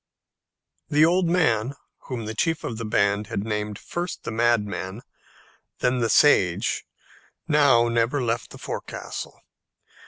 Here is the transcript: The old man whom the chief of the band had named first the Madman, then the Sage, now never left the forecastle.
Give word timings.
The 0.89 1.05
old 1.05 1.27
man 1.29 1.75
whom 2.07 2.25
the 2.25 2.33
chief 2.33 2.63
of 2.63 2.79
the 2.79 2.85
band 2.85 3.27
had 3.27 3.43
named 3.43 3.77
first 3.77 4.23
the 4.23 4.31
Madman, 4.31 5.03
then 5.77 5.99
the 5.99 6.09
Sage, 6.09 6.83
now 7.47 7.87
never 7.87 8.19
left 8.19 8.49
the 8.49 8.57
forecastle. 8.57 9.39